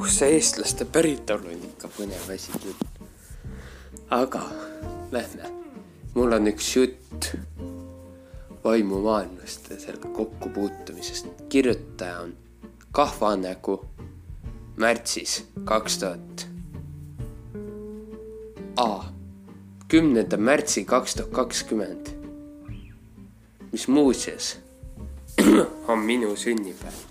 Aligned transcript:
oh 0.00 0.08
see 0.08 0.32
eestlaste 0.34 0.86
päritolu 0.88 1.50
on 1.52 1.64
ikka 1.66 1.88
põnev 1.92 2.28
asi 2.32 2.52
küll. 2.56 2.76
aga 4.16 4.40
lähme, 5.12 5.50
mul 6.14 6.32
on 6.32 6.48
üks 6.48 6.68
jutt 6.76 7.26
vaimumaailmast 8.64 9.68
ja 9.70 9.76
sellega 9.80 10.08
kokkupuutumisest. 10.16 11.26
kirjutaja 11.48 12.20
on 12.20 12.32
Kahvanägu 12.92 13.76
märtsis 14.76 15.44
kaks 15.64 15.98
tuhat. 15.98 16.46
A, 18.76 19.04
kümnenda 19.88 20.36
märtsi 20.36 20.84
kaks 20.84 21.14
tuhat 21.14 21.30
kakskümmend, 21.42 22.08
mis 23.72 23.88
muuseas 23.88 24.56
on 25.92 25.98
minu 25.98 26.36
sünnipäev. 26.36 27.09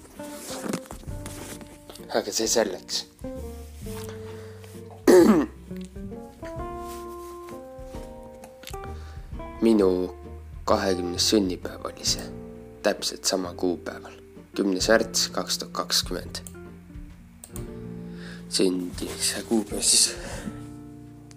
See 2.32 2.48
selleks 2.48 3.06
minu 9.62 10.16
kahekümnes 10.66 11.30
sünnipäev 11.30 11.86
oli 11.86 12.06
see, 12.06 12.24
täpselt 12.84 13.26
sama 13.26 13.54
kuupäeval, 13.54 14.14
kümnes 14.56 14.88
märts 14.90 15.28
kaks 15.36 15.58
tuhat 15.58 15.74
kakskümmend. 15.74 16.42
sündimise 18.50 19.44
kuupäev 19.50 19.82
siis 19.82 20.16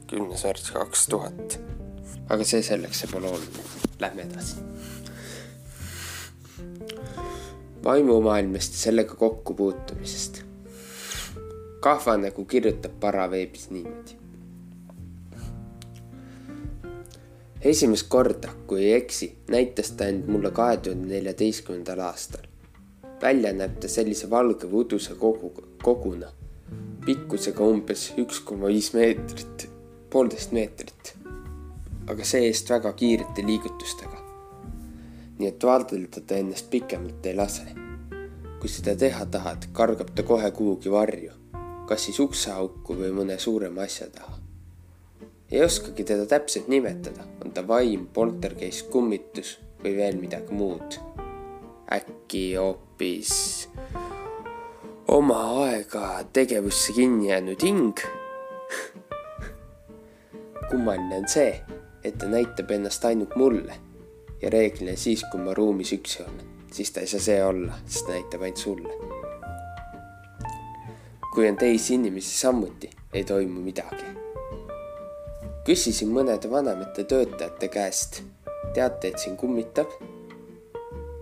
kümnes 0.07 0.45
märts 0.45 0.71
kaks 0.71 1.07
tuhat. 1.09 1.59
aga 2.29 2.45
see 2.45 2.63
selleks, 2.63 3.01
see 3.03 3.11
pole 3.11 3.29
oluline, 3.29 3.67
lähme 4.01 4.23
edasi. 4.23 4.57
vaimumaailmast 7.85 8.73
ja 8.73 8.79
sellega 8.79 9.15
kokkupuutumisest. 9.15 10.42
Kahvanägu 11.83 12.45
kirjutab 12.45 12.93
paraveebis 13.01 13.71
niimoodi 13.71 14.23
esimest 17.63 18.07
korda, 18.09 18.49
kui 18.67 18.85
ei 18.85 18.93
eksi, 18.93 19.29
näitas 19.51 19.93
ta 19.97 20.07
end 20.11 20.29
mulle 20.31 20.51
kahe 20.51 20.77
tuhande 20.77 21.15
neljateistkümnendal 21.15 22.01
aastal. 22.09 22.47
välja 23.23 23.53
näeb 23.53 23.77
ta 23.81 23.89
sellise 23.89 24.31
valge 24.31 24.67
uduse 24.67 25.15
kogu, 25.15 25.53
koguna, 25.83 26.31
pikkusega 27.07 27.65
umbes 27.65 28.09
üks 28.19 28.41
koma 28.41 28.67
viis 28.67 28.93
meetrit, 28.95 29.69
poolteist 30.11 30.53
meetrit. 30.53 31.15
aga 32.11 32.25
see-eest 32.25 32.71
väga 32.71 32.93
kiirete 32.93 33.47
liigutustega. 33.47 34.19
nii 35.39 35.49
et 35.49 35.65
vaadelda 35.65 36.21
ta 36.27 36.35
ennast 36.35 36.71
pikemalt 36.71 37.27
ei 37.27 37.37
lase. 37.37 37.69
kui 38.61 38.69
seda 38.69 38.97
teha 38.97 39.27
tahad, 39.27 39.71
kargab 39.73 40.11
ta 40.15 40.23
kohe 40.23 40.51
kuhugi 40.51 40.91
varju, 40.91 41.42
kas 41.89 42.07
siis 42.07 42.21
ukseauku 42.21 42.97
või 42.99 43.13
mõne 43.17 43.39
suurema 43.39 43.87
asja 43.87 44.09
taha. 44.13 44.39
Ei 45.53 45.61
oskagi 45.65 46.05
teda 46.09 46.25
täpselt 46.27 46.69
nimetada, 46.73 47.27
on 47.45 47.53
ta 47.53 47.65
vaim, 47.69 48.07
poltergeist, 48.15 48.87
kummitus 48.91 49.59
või 49.83 49.97
veel 49.99 50.17
midagi 50.21 50.55
muud. 50.57 50.99
äkki 51.93 52.55
hoopis 52.57 53.69
oma 55.09 55.41
aega 55.65 56.25
tegevusse 56.33 56.93
kinni 56.97 57.29
jäänud 57.29 57.63
hing? 57.63 58.01
Kummaline 60.71 61.17
on 61.17 61.29
see, 61.29 61.61
et 62.05 62.17
ta 62.19 62.27
näitab 62.27 62.71
ennast 62.71 63.05
ainult 63.05 63.37
mulle. 63.37 63.77
Ja 64.43 64.51
reeglina 64.51 64.97
siis, 64.97 65.25
kui 65.31 65.41
ma 65.41 65.55
ruumis 65.55 65.93
üksi 65.93 66.23
olen, 66.25 66.49
siis 66.73 66.91
ta 66.91 67.05
ei 67.05 67.07
saa 67.07 67.21
see 67.21 67.45
olla, 67.45 67.77
sest 67.85 68.09
näitab 68.09 68.43
ainult 68.43 68.57
sulle. 68.65 68.97
Kui 71.35 71.49
on 71.49 71.57
teisi 71.57 71.95
inimesi 71.95 72.39
samuti, 72.39 72.91
ei 73.13 73.25
toimu 73.25 73.61
midagi 73.61 74.23
küsisin 75.67 76.11
mõnede 76.11 76.51
vanemate 76.51 77.05
töötajate 77.07 77.69
käest. 77.69 78.23
teate, 78.75 79.09
et 79.09 79.19
siin 79.19 79.37
kummitab? 79.37 79.91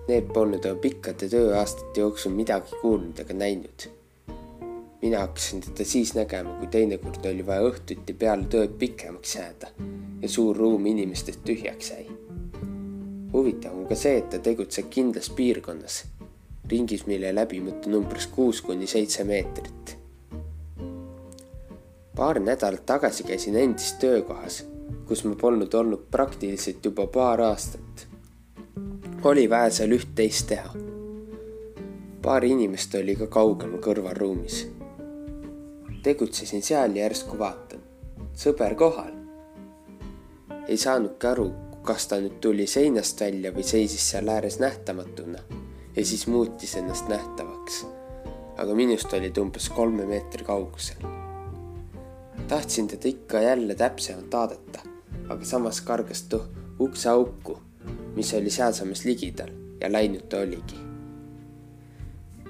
Need 0.09 0.31
polnud 0.34 0.65
oma 0.65 0.81
pikkade 0.81 1.28
tööaastate 1.28 2.00
jooksul 2.00 2.32
midagi 2.32 2.78
kuulnud 2.81 3.20
ega 3.20 3.34
näinud. 3.34 3.88
mina 5.03 5.20
hakkasin 5.20 5.60
teda 5.60 5.84
siis 5.84 6.15
nägema, 6.15 6.56
kui 6.59 6.66
teinekord 6.66 7.26
oli 7.26 7.47
vaja 7.47 7.69
õhtuti 7.69 8.15
peale 8.15 8.44
tööd 8.44 8.78
pikemaks 8.78 9.37
jääda 9.37 9.69
ja 10.22 10.28
suur 10.28 10.56
ruum 10.56 10.87
inimestest 10.87 11.44
tühjaks 11.44 11.91
jäi. 11.91 12.06
huvitav 13.32 13.76
on 13.76 13.87
ka 13.87 13.94
see, 13.94 14.19
et 14.19 14.31
ta 14.31 14.38
tegutseb 14.38 14.88
kindlas 14.91 15.31
piirkonnas, 15.31 16.04
ringis, 16.70 17.06
mille 17.06 17.34
läbimõte 17.34 17.88
on 17.88 18.03
umbes 18.04 18.26
kuus 18.26 18.60
kuni 18.60 18.87
seitse 18.87 19.25
meetrit 19.25 20.00
paar 22.16 22.41
nädalat 22.41 22.87
tagasi 22.87 23.22
käisin 23.22 23.56
endis 23.56 23.93
töökohas, 23.93 24.66
kus 25.06 25.25
ma 25.25 25.34
polnud 25.34 25.75
olnud 25.75 26.06
praktiliselt 26.10 26.84
juba 26.84 27.06
paar 27.06 27.41
aastat. 27.41 28.06
oli 29.25 29.50
vaja 29.50 29.71
seal 29.71 29.94
üht-teist 29.94 30.47
teha. 30.47 30.75
paar 32.22 32.44
inimest 32.44 32.94
oli 32.94 33.16
ka 33.16 33.26
kaugemal 33.26 33.78
kõrvalruumis. 33.78 34.66
tegutsesin 36.03 36.62
seal 36.62 36.97
ja 36.97 37.03
järsku 37.03 37.38
vaatan, 37.38 37.81
sõber 38.34 38.75
kohal. 38.75 39.15
ei 40.69 40.76
saanudki 40.76 41.26
aru, 41.26 41.53
kas 41.82 42.06
ta 42.06 42.20
nüüd 42.20 42.41
tuli 42.41 42.66
seinast 42.66 43.20
välja 43.20 43.53
või 43.53 43.62
seisis 43.62 44.10
seal 44.10 44.28
ääres 44.28 44.59
nähtamatuna 44.59 45.38
ja 45.97 46.04
siis 46.04 46.26
muutis 46.26 46.76
ennast 46.76 47.09
nähtavaks. 47.09 47.87
aga 48.56 48.75
minust 48.75 49.12
oli 49.12 49.31
ta 49.31 49.41
umbes 49.41 49.69
kolme 49.69 50.06
meetri 50.06 50.44
kaugusel 50.44 51.19
tahtsin 52.50 52.88
teda 52.88 53.09
ikka 53.09 53.41
jälle 53.41 53.75
täpsemalt 53.75 54.33
vaadata, 54.33 54.81
aga 55.28 55.44
samas 55.44 55.81
kargas 55.81 56.22
ta 56.22 56.38
ukseauku, 56.81 57.59
mis 58.15 58.34
oli 58.34 58.50
sealsamas 58.50 59.05
ligidal 59.05 59.50
ja 59.81 59.93
läinud 59.93 60.27
ta 60.28 60.37
oligi. 60.37 60.78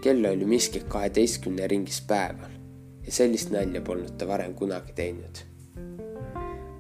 kell 0.00 0.24
oli 0.24 0.44
miskit 0.44 0.84
kaheteistkümne 0.88 1.66
ringis 1.66 2.00
päeval 2.06 2.50
ja 3.06 3.12
sellist 3.12 3.50
nalja 3.50 3.80
polnud 3.80 4.16
ta 4.18 4.28
varem 4.28 4.54
kunagi 4.54 4.92
teinud. 4.92 5.44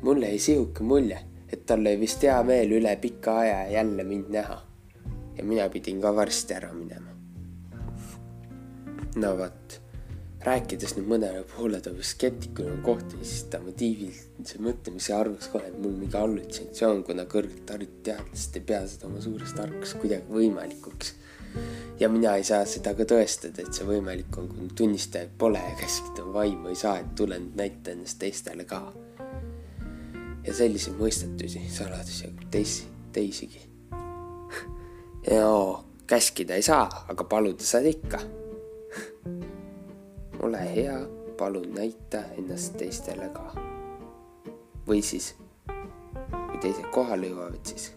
mulle 0.02 0.28
jäi 0.28 0.38
sihuke 0.38 0.82
mulje, 0.82 1.20
et 1.52 1.66
tal 1.66 1.80
oli 1.80 2.00
vist 2.00 2.22
hea 2.22 2.42
meel 2.42 2.72
üle 2.72 2.96
pika 2.96 3.38
aja 3.38 3.68
jälle 3.70 4.04
mind 4.04 4.32
näha. 4.32 4.62
ja 5.36 5.44
mina 5.44 5.68
pidin 5.68 6.00
ka 6.00 6.16
varsti 6.16 6.54
ära 6.54 6.72
minema. 6.72 7.10
no 9.16 9.38
vot 9.38 9.89
rääkides 10.44 10.94
nüüd 10.96 11.08
mõnele 11.10 11.42
pooletõu 11.52 12.00
skeptikule 12.04 12.78
kohta, 12.84 13.18
siis 13.20 13.44
ta 13.52 13.60
motiivilise 13.60 14.60
mõtlemise 14.64 15.12
arvas 15.12 15.50
kohe, 15.52 15.68
et 15.68 15.76
mul 15.76 15.92
mingi 15.98 16.16
hallutsinatsioon, 16.16 17.02
kuna 17.04 17.26
kõrgelt 17.28 17.68
haritud 17.68 18.00
teadlased 18.06 18.56
ei 18.56 18.64
pea 18.70 18.80
seda 18.88 19.08
oma 19.10 19.20
suures 19.20 19.52
tarkus 19.56 19.92
kuidagi 20.00 20.32
võimalikuks. 20.32 21.12
ja 22.00 22.08
mina 22.08 22.36
ei 22.36 22.44
saa 22.44 22.64
seda 22.64 22.94
ka 22.96 23.04
tõestada, 23.04 23.60
et 23.60 23.74
see 23.74 23.84
võimalik 23.84 24.38
on, 24.38 24.48
kui 24.48 24.70
tunnistajaid 24.76 25.36
pole 25.38 25.60
ja 25.60 25.76
käskida 25.76 26.24
vaimu 26.32 26.72
ei 26.72 26.78
saa, 26.78 26.98
et 27.02 27.12
tulen 27.16 27.50
näita 27.56 27.92
ennast 27.92 28.18
teistele 28.18 28.64
ka. 28.64 28.80
ja 30.46 30.54
selliseid 30.54 30.96
mõistetusi, 30.96 31.66
saladusi 31.68 32.32
teisi, 32.50 32.88
teisigi. 33.12 33.60
ja 35.36 35.52
käskida 36.06 36.56
ei 36.56 36.62
saa, 36.62 36.88
aga 37.08 37.24
paluda 37.24 37.64
saad 37.64 37.92
ikka 37.92 38.24
ole 40.50 40.74
hea, 40.74 40.98
palun 41.38 41.74
näita 41.74 42.18
ennast 42.38 42.74
teistele 42.78 43.28
ka. 43.30 43.52
või 44.88 44.98
siis, 45.02 45.36
kui 45.66 46.58
teised 46.58 46.88
kohale 46.90 47.28
jõuavad, 47.30 47.60
siis 47.62 47.92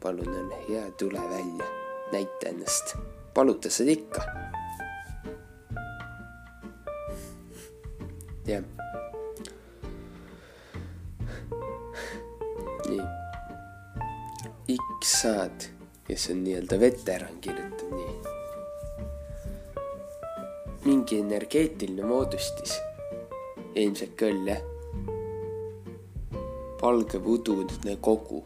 palun 0.00 0.30
ole 0.32 0.60
hea, 0.68 0.86
tule 0.96 1.20
välja, 1.20 1.66
näita 2.12 2.48
ennast, 2.48 2.94
paluta 3.34 3.70
seda 3.70 3.92
ikka. 3.92 4.24
jah. 8.48 8.64
nii. 12.88 13.04
X 14.78 15.20
saad, 15.20 15.68
kes 16.08 16.30
on 16.32 16.42
nii-öelda 16.48 16.80
veteran, 16.80 17.40
kirjutab 17.44 17.92
nii 17.92 18.27
mingi 20.88 21.18
energeetiline 21.20 22.04
moodustis. 22.06 22.72
ilmselt 23.74 24.14
küll 24.16 24.46
jah. 24.48 24.60
valge 26.82 27.18
udune 27.18 27.96
kogu. 28.00 28.38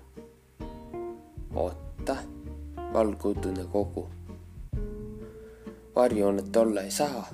oota, 1.55 2.17
valge 2.94 3.29
udune 3.29 3.65
kogu. 3.73 4.09
varjoonet 5.94 6.56
olla 6.56 6.83
ei 6.83 6.91
saa. 6.91 7.29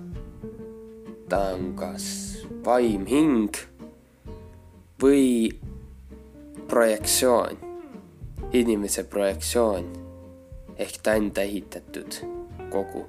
ta 1.28 1.38
on 1.54 1.72
kas 1.76 2.08
vaim, 2.64 3.06
hing 3.06 3.56
või 5.02 5.48
projektsioon, 6.68 7.56
inimese 8.52 9.04
projektsioon 9.04 9.88
ehk 10.76 11.00
ta 11.02 11.16
enda 11.16 11.48
ehitatud 11.48 12.20
kogu, 12.68 13.06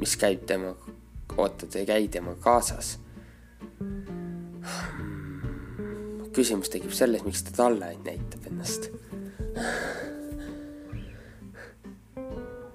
mis 0.00 0.16
käib 0.18 0.42
temaga 0.50 0.93
oota, 1.36 1.66
te 1.66 1.82
ei 1.82 1.86
käi 1.86 2.08
temaga 2.08 2.40
kaasas. 2.40 2.98
küsimus 6.34 6.70
tekib 6.70 6.90
selles, 6.90 7.22
miks 7.22 7.44
ta 7.46 7.52
talle 7.54 7.86
ainult 7.86 8.08
näitab 8.08 8.46
ennast. 8.50 8.90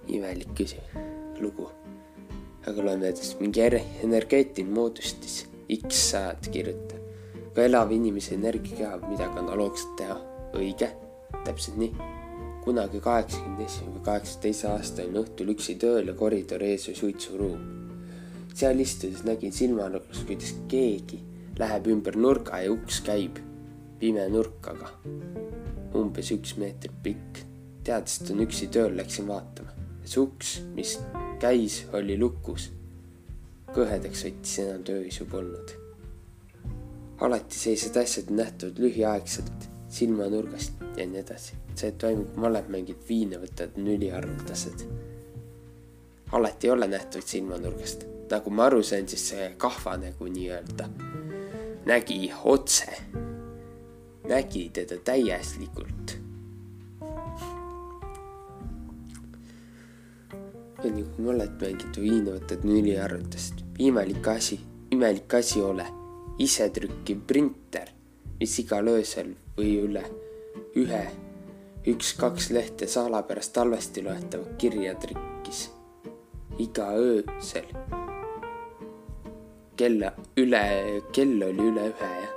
imelik 0.07 0.53
küsi-, 0.57 0.83
lugu. 1.39 1.69
aga 2.67 2.85
loen 2.85 3.03
näiteks 3.03 3.35
mingi 3.39 3.65
energeetiline 4.03 4.73
moodustis 4.73 5.45
X 5.81 6.05
sajad 6.12 6.51
kirjutab. 6.51 7.03
ka 7.55 7.65
elav 7.65 7.91
inimese 7.91 8.35
energiakeha 8.35 8.97
midagi 9.09 9.39
analoogset 9.39 9.95
teha, 9.97 10.21
õige, 10.55 10.94
täpselt 11.44 11.77
nii 11.77 12.17
kunagi 12.63 13.00
kaheksakümne 13.01 13.65
esimene 13.65 13.95
või 13.95 14.05
kaheksateist 14.05 14.41
teise 14.44 14.67
aasta 14.69 15.03
olin 15.03 15.21
õhtul 15.23 15.53
üksi 15.55 15.75
tööl 15.81 16.12
ja 16.12 16.13
koridori 16.13 16.73
ees 16.73 16.89
oli 16.89 17.00
suitsuruum. 17.00 17.88
Seal 18.56 18.80
istudes 18.80 19.24
nägin 19.28 19.54
silmanurgas, 19.54 20.24
kuidas 20.28 20.56
keegi 20.72 21.19
läheb 21.60 21.88
ümber 21.92 22.16
nurga 22.16 22.62
ja 22.63 22.72
uks 22.72 23.01
käib. 23.04 23.40
pime 24.00 24.24
nurk 24.31 24.68
aga, 24.72 24.88
umbes 26.00 26.31
üks 26.31 26.56
meeter 26.57 26.92
pikk. 27.04 27.42
teades, 27.84 28.22
et 28.22 28.30
on 28.31 28.44
üksi 28.46 28.69
tööl, 28.72 28.96
läksin 28.98 29.28
vaatama. 29.28 29.75
see 30.06 30.22
uks, 30.22 30.60
mis 30.75 30.98
käis, 31.40 31.84
oli 31.94 32.18
lukus. 32.18 32.69
kõhedaks 33.75 34.24
võttis, 34.25 34.60
enam 34.63 34.84
tööisu 34.84 35.25
polnud. 35.25 35.74
alati 37.19 37.60
sellised 37.60 37.98
asjad 37.98 38.31
nähtuvad 38.31 38.80
lühiaegselt 38.80 39.68
silmanurgast 39.90 40.80
ja 40.98 41.06
nii 41.06 41.19
edasi. 41.19 41.57
see, 41.75 41.90
et 41.90 41.98
toimub 41.98 42.38
maleb 42.40 42.69
mängid 42.72 43.04
viina 43.10 43.40
võtad, 43.42 43.75
on 43.75 43.92
üliharuldased. 43.98 44.86
alati 46.31 46.68
ei 46.68 46.72
ole 46.72 46.88
nähtud 46.88 47.25
silmanurgast. 47.25 48.07
Nagu 48.31 48.49
ma 48.49 48.65
aru 48.69 48.83
sain, 48.83 49.07
siis 49.07 49.29
see 49.31 49.51
kahvanägu 49.57 50.27
nii-öelda 50.29 50.89
nägi 51.89 52.31
otse, 52.43 52.91
nägi 54.27 54.69
teda 54.73 54.97
täieslikult. 55.03 56.17
ja 60.83 60.91
nagu 60.95 61.23
maled 61.25 61.57
mängid 61.59 61.97
viina 61.99 62.31
võtad, 62.37 62.63
on 62.63 62.77
üliharuldased. 62.79 63.63
imelik 63.79 64.27
asi, 64.27 64.59
imelik 64.95 65.33
asi 65.33 65.61
ole 65.61 65.85
isetrükkiv 66.39 67.25
printer, 67.27 67.89
mis 68.39 68.53
igal 68.63 68.87
öösel 68.87 69.33
või 69.57 69.73
üle 69.83 70.05
ühe, 70.79 71.03
üks-kaks 71.89 72.51
lehte 72.55 72.87
salapärast 72.87 73.53
talvesti 73.53 74.03
loetavat 74.05 74.55
kirja 74.57 74.95
trükkis. 74.95 75.69
iga 76.59 76.91
öösel. 76.95 77.99
Kella 79.79 80.11
üle, 80.37 80.63
kell 81.15 81.39
oli 81.45 81.69
üle 81.71 81.85
ühe 81.93 82.09
ja 82.19 82.29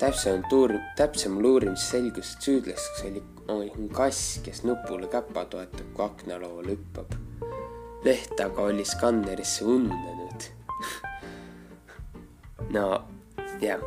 täpsemalt 0.00 0.52
uur-, 0.54 0.78
täpsemal 0.96 1.44
uurimisel 1.50 2.02
selgus, 2.02 2.34
et 2.36 2.46
süüdlaseks 2.46 3.04
oli, 3.08 3.22
oli 3.52 3.88
kass, 3.92 4.38
kes 4.44 4.62
nupule 4.64 5.10
käpa 5.12 5.44
toetab, 5.50 5.90
kui 5.94 6.04
aknalauale 6.06 6.76
hüppab. 6.76 7.16
leht 8.06 8.40
aga 8.40 8.68
oli 8.70 8.84
skannerisse 8.86 9.66
ununenud 9.66 10.48
no 12.76 12.86
jah 13.60 13.82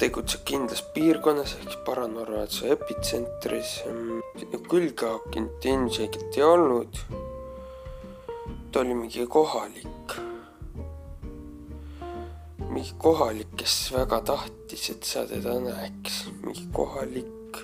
tegutseb 0.00 0.44
kindlas 0.48 0.82
piirkonnas 0.94 1.56
ehk 1.58 1.78
paranormaalse 1.86 2.68
epitsentris. 2.74 3.70
külghaakint 4.70 5.64
ilmselgelt 5.64 6.36
ei 6.36 6.42
olnud. 6.42 7.00
Ta 8.76 8.80
oli 8.80 8.94
mingi 8.94 9.26
kohalik, 9.26 10.12
mingi 12.68 12.92
kohalik, 12.98 13.54
kes 13.56 13.92
väga 13.92 14.18
tahtis, 14.20 14.90
et 14.90 15.04
sa 15.08 15.22
teda 15.24 15.54
näeks, 15.64 16.26
mingi 16.44 16.66
kohalik 16.72 17.56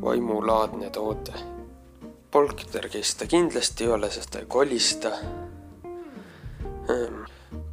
vaimulaadne 0.00 0.88
toode. 0.90 1.34
poltergeist 2.30 3.18
ta 3.18 3.26
kindlasti 3.26 3.84
ei 3.84 3.90
ole, 3.90 4.10
sest 4.10 4.30
ta 4.30 4.38
ei 4.38 4.46
kolista. 4.46 5.10
Ehm, 6.88 7.20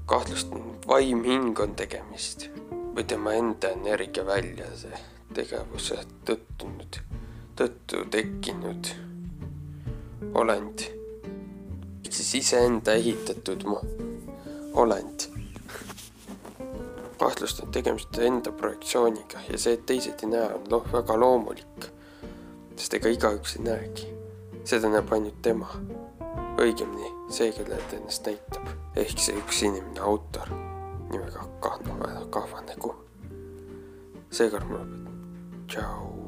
kahtlustan, 0.06 0.68
vaimhing 0.88 1.60
on 1.60 1.76
tegemist 1.76 2.50
või 2.96 3.08
tema 3.08 3.38
enda 3.40 3.72
energia 3.80 4.26
väljase 4.26 4.92
tegevuse 5.34 6.04
tõttu 6.26 6.68
nüüd, 6.76 7.00
tõttu 7.56 8.04
tekkinud 8.12 8.94
olend. 10.34 10.97
Siis 12.28 12.48
iseenda 12.48 12.94
ehitatud 12.94 13.64
olend. 14.74 15.20
kahtlustan 17.20 17.72
tegemist 17.72 18.18
enda 18.18 18.52
projektsiooniga 18.52 19.40
ja 19.50 19.58
see, 19.58 19.74
et 19.74 19.86
teised 19.86 20.24
ei 20.24 20.30
näe, 20.30 20.50
on 20.54 20.68
noh, 20.70 20.92
väga 20.92 21.20
loomulik. 21.20 21.88
sest 22.76 22.94
ega 23.00 23.10
igaüks 23.10 23.56
ei 23.56 23.64
näegi, 23.70 24.12
seda 24.64 24.92
näeb 24.92 25.14
ainult 25.14 25.42
tema. 25.42 25.72
õigemini 26.60 27.14
see, 27.32 27.52
kellele 27.52 27.82
ta 27.90 27.96
ennast 27.96 28.28
näitab, 28.28 28.70
ehk 28.96 29.24
see 29.24 29.40
üks 29.40 29.64
inimene, 29.64 30.00
autor 30.04 30.52
nimega 31.12 31.48
kahva, 31.64 32.14
kahvanägu. 32.30 32.96
seekord 34.30 34.68
ma 34.68 34.84
lõpetan. 34.84 35.20
tšau. 35.68 36.27